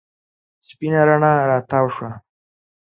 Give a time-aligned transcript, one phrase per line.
[0.67, 2.09] سپېنه رڼا راتاو شوه.